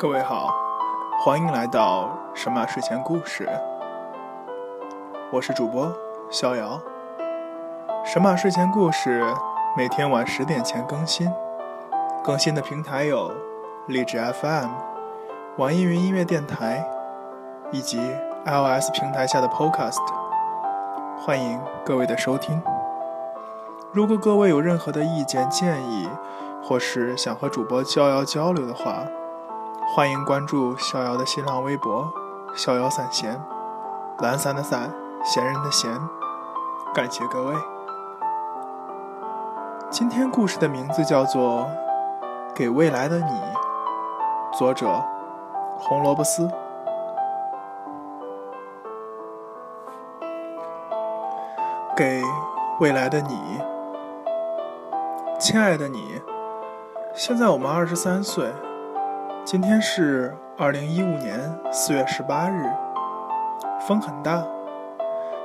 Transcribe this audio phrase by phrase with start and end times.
[0.00, 0.54] 各位好，
[1.24, 3.48] 欢迎来到神马睡前故事。
[5.32, 5.92] 我是主播
[6.30, 6.80] 逍遥。
[8.04, 9.34] 神马睡前故事
[9.76, 11.28] 每天晚十点前更新，
[12.22, 13.32] 更新的平台有
[13.88, 14.68] 荔枝 FM、
[15.56, 16.88] 网易云音乐电台
[17.72, 17.98] 以及
[18.46, 19.98] iOS 平台下的 Podcast。
[21.18, 22.62] 欢迎各位的收听。
[23.92, 26.08] 如果各位有任何的意见建议，
[26.62, 29.02] 或是想和主播逍遥交流的话，
[29.98, 32.08] 欢迎关注逍遥的新浪微博
[32.54, 33.42] “逍遥散闲”，
[34.22, 35.90] 懒散的散，闲人的闲。
[36.94, 37.54] 感谢各位。
[39.90, 41.62] 今天故事的名字叫做
[42.54, 43.24] 《给未来的你》，
[44.56, 45.02] 作者
[45.80, 46.48] 红萝卜丝。
[51.96, 52.22] 给
[52.78, 53.60] 未来的你，
[55.40, 56.22] 亲爱的你，
[57.14, 58.52] 现在我们二十三岁。
[59.50, 62.70] 今天是二零一五年四月十八日，
[63.80, 64.46] 风很大，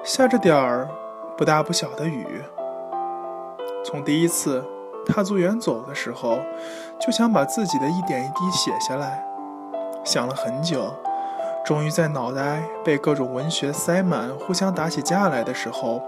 [0.03, 0.89] 下着点儿
[1.37, 2.43] 不大不小的雨。
[3.85, 4.61] 从第一次
[5.05, 6.39] 踏足远走的时候，
[6.99, 9.23] 就想把自己的一点一滴写下来，
[10.03, 10.93] 想了很久，
[11.63, 16.01] 终于在脑袋被各种文学塞满、互相打起架来的时候，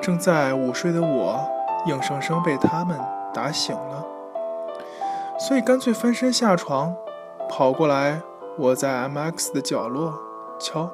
[0.00, 1.38] 正在午睡的我，
[1.84, 2.98] 硬生生被他们
[3.34, 4.02] 打醒了，
[5.38, 6.96] 所以干脆翻身下床。
[7.48, 8.20] 跑过来，
[8.58, 10.14] 我在 M X 的角落
[10.60, 10.88] 敲。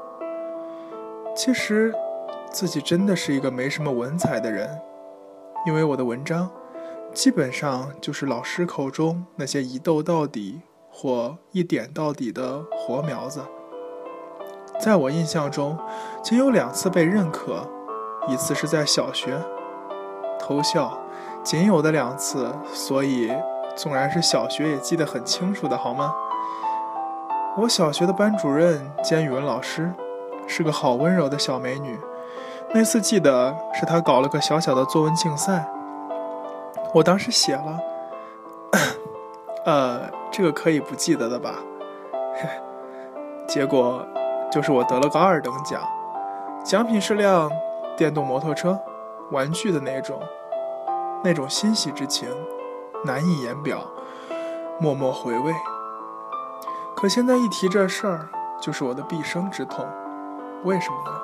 [1.35, 1.93] 其实，
[2.51, 4.81] 自己真的是一个没什么文采的人，
[5.67, 6.49] 因为我的文章
[7.13, 10.61] 基本上就是老师口中那些一逗到底
[10.91, 13.41] 或一点到底的活苗子。
[14.81, 15.77] 在我印象中，
[16.23, 17.69] 仅有两次被认可，
[18.29, 19.37] 一次是在小学
[20.39, 20.99] 偷笑，
[21.43, 23.33] 仅有的两次，所以
[23.75, 26.15] 纵然是小学也记得很清楚的，好吗？
[27.57, 29.93] 我小学的班主任兼语文老师，
[30.45, 31.97] 是个好温柔的小美女。
[32.73, 35.65] 那次记得是她搞了个小小的作文竞赛，
[36.93, 37.79] 我当时写了，
[39.65, 40.01] 呃，
[40.33, 41.55] 这个可以不记得的吧？
[43.47, 44.05] 结果
[44.51, 45.81] 就是我得了个二等奖，
[46.65, 47.49] 奖品是辆
[47.97, 48.77] 电动摩托车，
[49.31, 50.21] 玩具的那种，
[51.23, 52.29] 那种欣喜之情
[53.05, 53.79] 难以言表，
[54.81, 55.55] 默默回味。
[56.95, 58.29] 可现在一提这事儿，
[58.61, 59.85] 就是我的毕生之痛。
[60.63, 61.19] 为什么呢？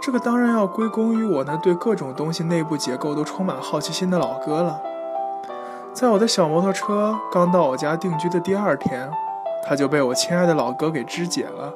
[0.00, 4.80] 这个当然要归功于我那对各种东西内部结构都充满好奇心的老哥了。
[5.92, 9.10] 在我的小摩托车刚到我家定居的第二天，
[9.68, 11.74] 他就被我亲爱的老哥给肢解了。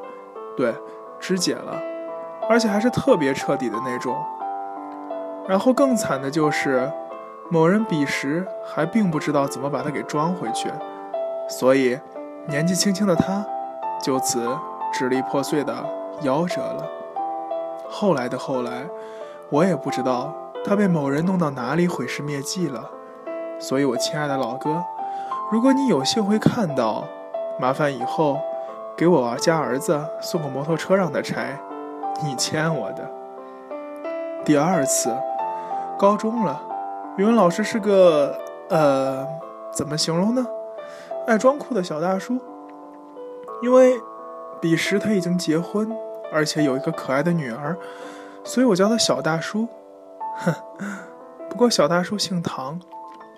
[0.57, 0.75] 对，
[1.21, 1.79] 肢解了，
[2.49, 4.17] 而且还是特别彻底的那种。
[5.47, 6.91] 然后更惨的就是，
[7.51, 10.71] 某人彼时还并不知道怎么把它给装回去，
[11.49, 11.99] 所以。
[12.47, 13.45] 年纪轻轻的他，
[14.03, 14.47] 就此
[14.93, 15.75] 支离破碎的
[16.23, 16.87] 夭折了。
[17.89, 18.85] 后来的后来，
[19.49, 20.35] 我也不知道
[20.65, 22.91] 他被某人弄到哪里毁尸灭迹了。
[23.59, 24.85] 所以，我亲爱的老哥，
[25.51, 27.05] 如果你有幸会看到，
[27.59, 28.39] 麻烦以后
[28.95, 31.59] 给我家儿子送个摩托车让他拆，
[32.23, 33.11] 你欠我的。
[34.45, 35.17] 第二次，
[35.99, 36.61] 高中了，
[37.17, 38.37] 语文老师是个
[38.69, 39.27] 呃，
[39.73, 40.45] 怎么形容呢？
[41.27, 42.39] 爱装酷的小大叔，
[43.63, 43.99] 因为
[44.61, 45.91] 彼时他已经结婚，
[46.31, 47.77] 而且有一个可爱的女儿，
[48.45, 49.67] 所以我叫他小大叔。
[50.37, 50.55] 哼，
[51.49, 52.79] 不过小大叔姓唐，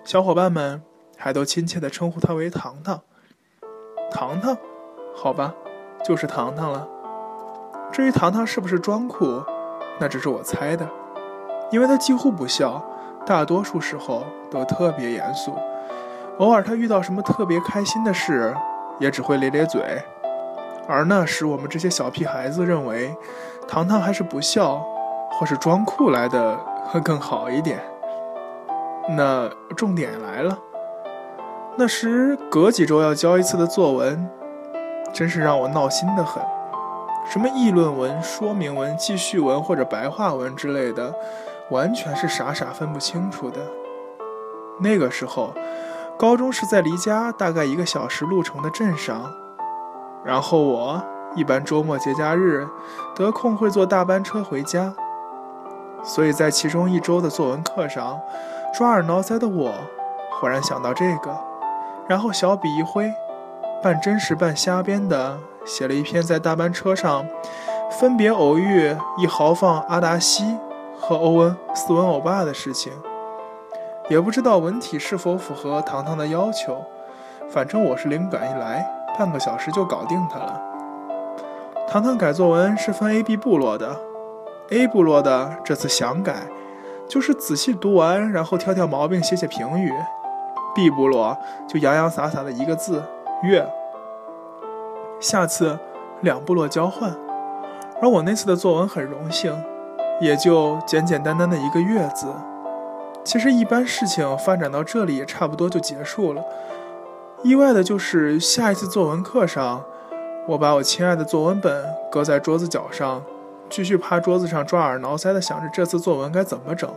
[0.03, 0.81] 小伙伴们
[1.15, 2.99] 还都亲切地称呼他为糖糖。
[4.11, 4.57] 糖糖，
[5.15, 5.53] 好吧，
[6.03, 6.85] 就是糖糖了。
[7.89, 9.41] 至于糖糖是不是装酷，
[9.97, 10.85] 那只是我猜的，
[11.71, 12.83] 因为他几乎不笑，
[13.25, 15.55] 大多数时候都特别严肃。
[16.39, 18.55] 偶尔他遇到什么特别开心的事，
[18.99, 19.81] 也只会咧咧嘴，
[20.87, 23.15] 而那时我们这些小屁孩子认为，
[23.67, 24.85] 糖糖还是不笑
[25.31, 26.55] 或是装酷来的
[26.85, 27.79] 会更好一点。
[29.09, 30.55] 那重点来了，
[31.75, 34.29] 那时隔几周要交一次的作文，
[35.11, 36.43] 真是让我闹心的很。
[37.25, 41.11] 什么议论文、说明文、记叙文或者白话文之类的，
[41.71, 43.59] 完全是傻傻分不清楚的。
[44.79, 45.51] 那个时候。
[46.17, 49.31] 高中是在离家大概一个小时路程的镇上，
[50.25, 50.99] 然后我
[51.35, 52.67] 一般周末节假日
[53.15, 54.95] 得空会坐大班车回家，
[56.03, 58.19] 所以在其中一周的作文课上，
[58.75, 59.71] 抓耳挠腮的我
[60.31, 61.37] 忽然想到这个，
[62.07, 63.13] 然后小笔一挥，
[63.83, 65.37] 半真实半瞎编的
[65.67, 67.27] 写了一篇在大班车上
[67.91, 70.57] 分别偶遇一豪放阿达西
[70.99, 72.91] 和欧文斯文欧巴的事情。
[74.09, 76.81] 也不知道文体是否符合糖糖的要求，
[77.49, 78.89] 反正我是灵感一来，
[79.19, 80.61] 半个小时就搞定它了。
[81.89, 83.99] 糖糖改作文是分 A、B 部落的
[84.69, 86.35] ，A 部落的这次想改，
[87.05, 89.91] 就是仔细读完，然后挑挑毛病，写写评语
[90.73, 91.37] ；B 部落
[91.67, 93.03] 就洋洋洒洒的一个字
[93.43, 93.67] “月”。
[95.19, 95.77] 下次
[96.21, 97.13] 两部落交换，
[98.01, 99.53] 而我那次的作文很荣幸，
[100.21, 102.27] 也就简简单单的一个“月”字。
[103.27, 106.41] 其实一般事情发展到这里也差不多就结束了。
[107.43, 109.83] 意外的就是下一次作文课上，
[110.47, 113.21] 我把我亲爱的作文本搁在桌子角上，
[113.69, 116.89] 继续趴桌子上抓耳挠腮的想着这次作文该怎么整。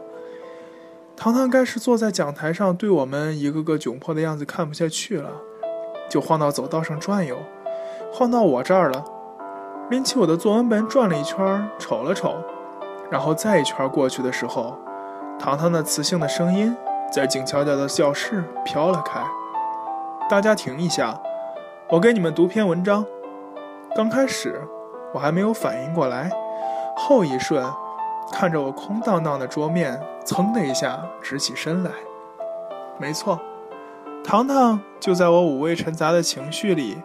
[1.17, 5.33] 糖糖该是坐在讲台上，对我们一个个窘迫的样子看不下去了，
[6.09, 7.39] 就晃到走道上转悠，
[8.13, 9.05] 晃到我这儿了，
[9.91, 12.37] 拎起我的作文本转了一圈，瞅了瞅，
[13.11, 14.79] 然后再一圈过去的时候。
[15.41, 16.77] 糖糖的磁性的声音
[17.11, 19.25] 在静悄悄的教室飘了开。
[20.29, 21.19] 大家停一下，
[21.89, 23.07] 我给你们读篇文章。
[23.97, 24.61] 刚开始
[25.15, 26.31] 我还没有反应过来，
[26.95, 27.65] 后一瞬，
[28.31, 31.91] 看着我空荡荡的桌面，噌的一下直起身来。
[32.99, 33.41] 没错，
[34.23, 36.99] 糖糖就在我五味陈杂的情绪里，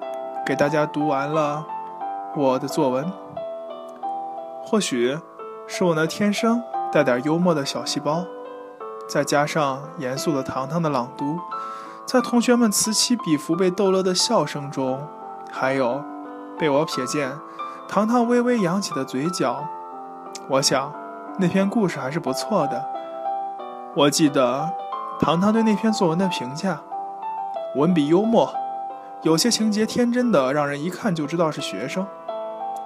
[0.46, 1.66] 给大家读完了
[2.36, 3.10] 我的作文。
[4.66, 5.18] 或许
[5.68, 6.62] 是我那天生。
[6.96, 8.24] 带点幽默的小细胞，
[9.06, 11.38] 再加上严肃的糖糖的朗读，
[12.06, 15.06] 在同学们此起彼伏被逗乐的笑声中，
[15.52, 16.02] 还有
[16.58, 17.34] 被我瞥见
[17.90, 19.68] 糖糖微微扬起的嘴角，
[20.48, 20.94] 我想
[21.38, 22.86] 那篇故事还是不错的。
[23.94, 24.70] 我记得
[25.20, 26.80] 糖糖对那篇作文的评价：
[27.76, 28.54] 文笔幽默，
[29.22, 32.08] 有些情节天真的让人一看就知道是学生。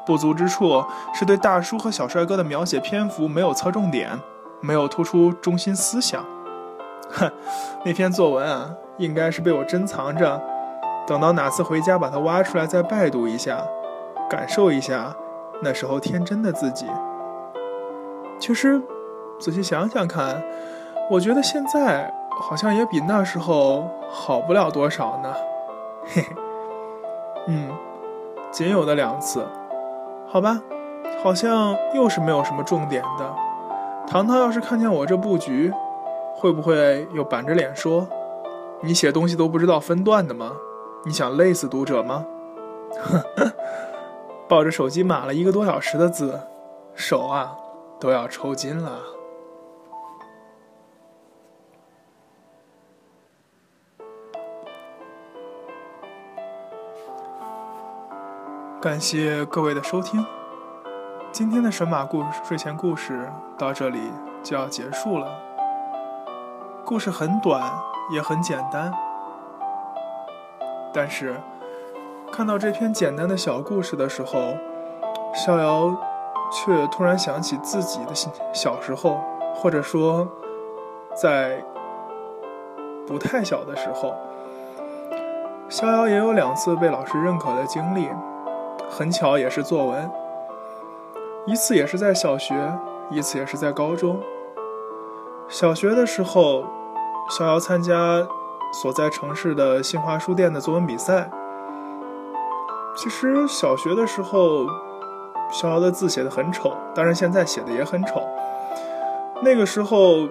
[0.10, 0.84] 不足之处
[1.14, 4.20] 是对大叔和小帅哥的描写篇幅没有侧重点，
[4.60, 6.26] 没有突出中心思想。
[7.12, 7.32] 哼，
[7.86, 10.42] 那篇作文啊，应该是被我珍藏着，
[11.06, 13.64] 等到哪次回家把它挖出来再拜读一下，
[14.28, 15.16] 感受一下
[15.62, 16.88] 那时候天真的自己。
[18.40, 18.82] 其实，
[19.40, 20.42] 仔细想想看，
[21.12, 25.32] 我觉得现在好像也比那时候好不了多少呢。
[26.12, 26.36] 嘿嘿，
[27.46, 27.70] 嗯，
[28.50, 29.46] 仅有的两次。
[30.32, 30.62] 好吧，
[31.24, 33.36] 好像又是没有什么重点的。
[34.08, 35.74] 糖糖要是看见我这布局，
[36.36, 38.08] 会不会又板着脸说
[38.82, 40.52] ：“你写东西都不知道分段的吗？
[41.04, 42.26] 你想累死读者吗？”
[43.02, 43.52] 呵呵，
[44.48, 46.40] 抱着手机码了一个多小时的字，
[46.94, 47.56] 手啊
[48.00, 49.00] 都要抽筋了。
[58.82, 60.26] 感谢各位的收听，
[61.34, 64.00] 今天的神马故睡前故事到这里
[64.42, 65.28] 就要结束了。
[66.86, 67.62] 故事很短，
[68.10, 68.94] 也很简单，
[70.94, 71.36] 但是
[72.32, 74.54] 看到这篇简单的小故事的时候，
[75.34, 75.94] 逍遥
[76.50, 78.16] 却突然想起自己的
[78.54, 79.20] 小时候，
[79.56, 80.26] 或者说
[81.14, 81.62] 在
[83.06, 84.16] 不太小的时候，
[85.68, 88.08] 逍遥也有两次被老师认可的经历。
[88.90, 90.12] 很巧，也是作文。
[91.46, 92.56] 一次也是在小学，
[93.10, 94.20] 一次也是在高中。
[95.48, 96.66] 小学的时候，
[97.30, 98.28] 逍遥参加
[98.82, 101.30] 所在城市的新华书店的作文比赛。
[102.96, 104.68] 其实小学的时候，
[105.52, 108.22] 逍遥的字写的很丑，当然现在写的也很丑。
[109.42, 110.28] 那个时候，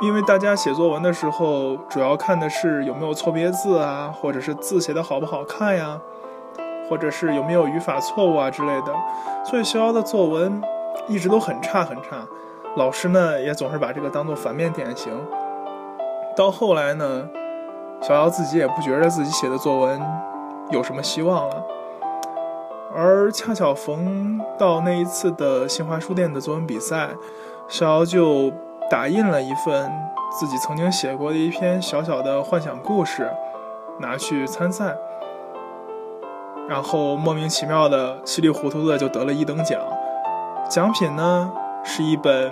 [0.00, 6.00] 因为大家写作文的时候，主要看的是有没有错别字啊，或者是字写的好不好看呀。
[6.92, 8.92] 或者是有没有语法错误啊之类的，
[9.46, 10.60] 所以逍遥的作文
[11.08, 12.18] 一直都很差很差，
[12.76, 15.10] 老师呢也总是把这个当做反面典型。
[16.36, 17.26] 到后来呢，
[18.02, 20.02] 逍遥自己也不觉得自己写的作文
[20.68, 21.64] 有什么希望了，
[22.94, 27.08] 而恰巧逢到那一次的新华书店的作文比赛，
[27.68, 28.52] 逍遥就
[28.90, 29.90] 打印了一份
[30.38, 33.30] 自己曾经写过的一篇小小的幻想故事，
[33.98, 34.94] 拿去参赛。
[36.72, 39.78] 然后莫名其妙的稀里糊涂的就得了一等奖，
[40.70, 41.52] 奖品呢
[41.84, 42.50] 是一本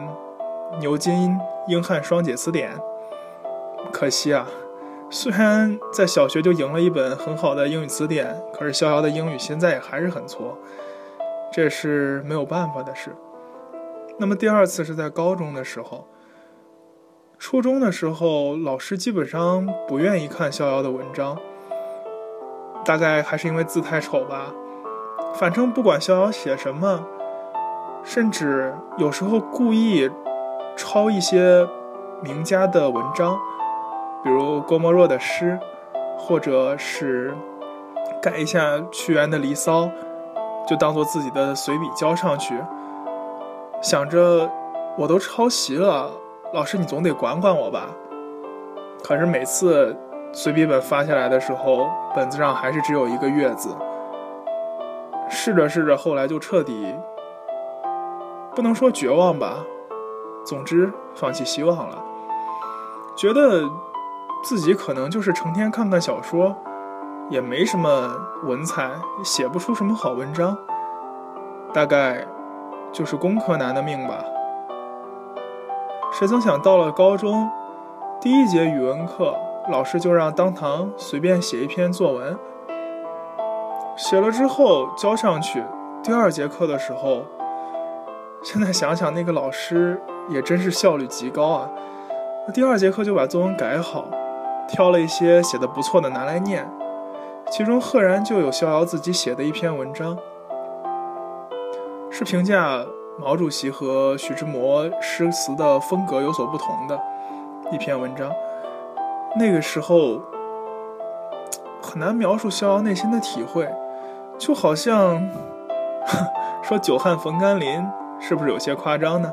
[0.79, 2.71] 牛津英汉双解词典。
[3.91, 4.47] 可惜啊，
[5.09, 10.55] 虽然在小学就赢了一本很好的英语词典，可是逍遥的英语现在也还是很挫，
[11.51, 13.17] 这是没有办法的事。
[14.19, 16.07] 那么第二次是在高中的时候，
[17.39, 21.41] 初中的时候老师基本上不愿意看逍遥的文章。
[22.91, 24.53] 大概还是因为字太丑吧，
[25.37, 27.05] 反正不管逍遥写什么，
[28.03, 30.11] 甚至有时候故意
[30.77, 31.65] 抄一些
[32.21, 33.39] 名家的文章，
[34.25, 35.57] 比如郭沫若的诗，
[36.19, 37.33] 或者是
[38.21, 39.83] 改一下屈原的《离骚》，
[40.67, 42.57] 就当做自己的随笔交上去，
[43.81, 44.51] 想着
[44.99, 46.11] 我都抄袭了，
[46.53, 47.87] 老师你总得管管我吧。
[49.05, 49.97] 可是每次
[50.33, 53.77] 随笔本发下来的时候，本子上还是只有一个“月”字。
[55.29, 56.95] 试着试着，后来就彻底
[58.55, 59.65] 不能说绝望吧，
[60.45, 62.03] 总之放弃希望了，
[63.17, 63.63] 觉得
[64.43, 66.57] 自己可能就是成天看看小说，
[67.29, 68.91] 也没什么文采，
[69.23, 70.57] 写不出什么好文章，
[71.73, 72.27] 大概
[72.93, 74.25] 就是工科男的命吧。
[76.13, 77.49] 谁曾想到了高中，
[78.21, 79.33] 第一节语文课，
[79.71, 82.37] 老师就让当堂随便写一篇作文。
[83.97, 85.63] 写了之后交上去，
[86.03, 87.23] 第二节课的时候，
[88.43, 91.71] 现在想想那个老师也真是效率极高啊！
[92.55, 94.07] 第二节课就把作文改好，
[94.69, 96.69] 挑了一些写的不错的拿来念，
[97.51, 100.17] 其中赫然就有逍遥自己写的一篇文章，
[102.11, 102.85] 是评价
[103.19, 106.99] 毛主席和徐志摩诗词的风格有所不同的
[107.71, 108.33] 一篇文章。
[109.39, 110.21] 那个时候
[111.83, 113.69] 很难描述逍遥内心的体会。
[114.39, 115.29] 就好像
[116.65, 117.87] 说“久旱逢甘霖”，
[118.19, 119.31] 是不是有些夸张呢？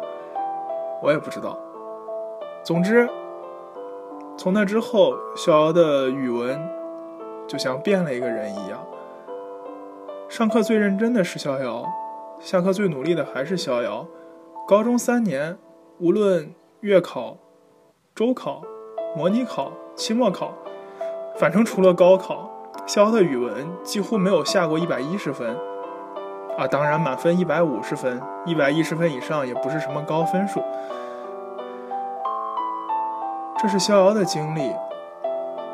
[1.01, 1.57] 我也不知道。
[2.61, 3.09] 总之，
[4.37, 6.59] 从那之后，逍遥的语文
[7.47, 8.85] 就像变了一个人一样。
[10.27, 11.85] 上课最认真的是逍遥，
[12.41, 14.05] 下课最努力的还是逍遥。
[14.67, 15.57] 高中三年，
[15.99, 17.37] 无论月考、
[18.13, 18.61] 周考、
[19.15, 20.53] 模拟考、期末考，
[21.37, 22.49] 反正除了高考。
[22.85, 25.57] 逍遥的语文几乎没有下过一百一十分，
[26.57, 30.63] 啊，当然满分一百五十分，一百一十分以上也不是什么高分数。
[33.61, 34.73] 这是逍遥的经历。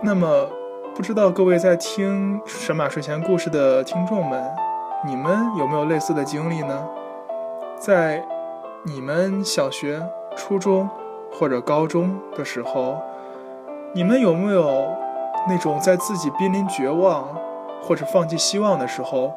[0.01, 0.49] 那么，
[0.95, 4.43] 不知道各位在听神马睡前故事的听众们，
[5.05, 6.87] 你们有没有类似的经历呢？
[7.77, 8.25] 在
[8.83, 10.01] 你们小学、
[10.35, 10.89] 初中
[11.31, 12.99] 或者高中的时候，
[13.95, 14.97] 你们有没有？
[15.47, 17.27] 那种在自己濒临绝望
[17.81, 19.33] 或者放弃希望的时候，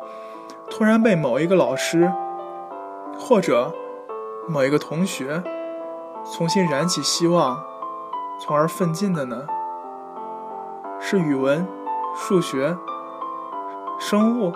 [0.71, 2.11] 突然被某一个老师
[3.19, 3.75] 或者
[4.49, 5.43] 某一个同学
[6.33, 7.59] 重新燃起希望，
[8.41, 9.47] 从而奋进的呢？
[11.01, 11.67] 是语文、
[12.15, 12.77] 数学、
[13.99, 14.53] 生物、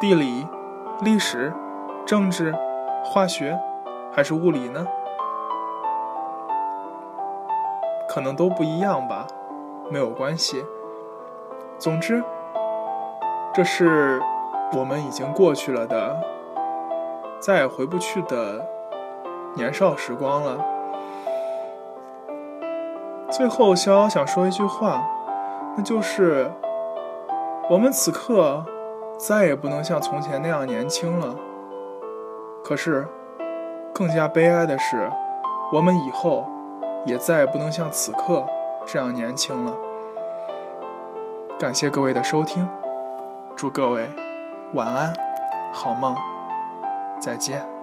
[0.00, 0.48] 地理、
[1.02, 1.52] 历史、
[2.06, 2.54] 政治、
[3.04, 3.56] 化学，
[4.10, 4.86] 还是物理呢？
[8.08, 9.26] 可能都不一样吧，
[9.90, 10.64] 没有关系。
[11.78, 12.22] 总之，
[13.52, 14.20] 这是
[14.76, 16.16] 我们已经过去了的、
[17.40, 18.64] 再也回不去的
[19.54, 20.64] 年少时光了。
[23.30, 25.04] 最后，逍遥想说一句话，
[25.76, 26.50] 那就是：
[27.68, 28.64] 我们此刻
[29.18, 31.34] 再也不能像从前那样年轻了。
[32.62, 33.06] 可是，
[33.92, 35.10] 更加悲哀的是，
[35.72, 36.46] 我们以后
[37.04, 38.46] 也再也不能像此刻
[38.86, 39.74] 这样年轻了。
[41.58, 42.68] 感谢各位的收听，
[43.56, 44.08] 祝各位
[44.74, 45.14] 晚安，
[45.72, 46.14] 好梦，
[47.20, 47.73] 再见。